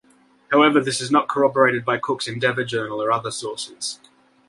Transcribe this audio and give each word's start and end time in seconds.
However 0.51 0.79
this 0.79 0.99
is 0.99 1.11
not 1.11 1.27
corroborated 1.29 1.85
by 1.85 1.99
Cook's 1.99 2.27
"Endeavour" 2.27 2.63
journal 2.63 3.03
or 3.03 3.11
other 3.11 3.29
sources. 3.29 3.99